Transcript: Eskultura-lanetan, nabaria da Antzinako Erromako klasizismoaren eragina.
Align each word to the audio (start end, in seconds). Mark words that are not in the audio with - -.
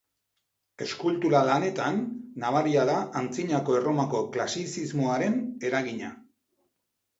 Eskultura-lanetan, 0.85 1.99
nabaria 2.45 2.87
da 2.91 2.97
Antzinako 3.21 3.77
Erromako 3.83 4.25
klasizismoaren 4.39 5.39
eragina. 5.71 6.13